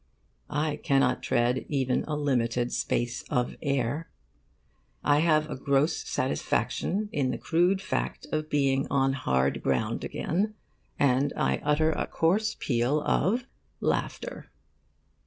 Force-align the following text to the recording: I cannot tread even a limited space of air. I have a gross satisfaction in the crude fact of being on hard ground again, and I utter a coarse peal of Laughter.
I 0.49 0.77
cannot 0.77 1.21
tread 1.21 1.63
even 1.69 2.03
a 2.07 2.15
limited 2.15 2.73
space 2.73 3.21
of 3.29 3.55
air. 3.61 4.09
I 5.03 5.19
have 5.19 5.47
a 5.47 5.55
gross 5.55 5.97
satisfaction 6.09 7.07
in 7.11 7.29
the 7.29 7.37
crude 7.37 7.83
fact 7.83 8.25
of 8.31 8.49
being 8.49 8.87
on 8.89 9.13
hard 9.13 9.61
ground 9.61 10.03
again, 10.03 10.55
and 10.97 11.31
I 11.37 11.61
utter 11.63 11.91
a 11.91 12.07
coarse 12.07 12.55
peal 12.59 13.03
of 13.03 13.45
Laughter. 13.79 14.49